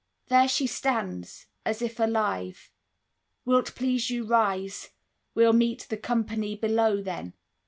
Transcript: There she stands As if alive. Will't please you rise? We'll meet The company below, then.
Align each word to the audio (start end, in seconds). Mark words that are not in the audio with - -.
There 0.29 0.47
she 0.47 0.65
stands 0.65 1.45
As 1.63 1.79
if 1.79 1.99
alive. 1.99 2.71
Will't 3.45 3.75
please 3.75 4.09
you 4.09 4.23
rise? 4.25 4.89
We'll 5.35 5.53
meet 5.53 5.85
The 5.91 5.97
company 5.97 6.55
below, 6.55 7.03
then. 7.03 7.35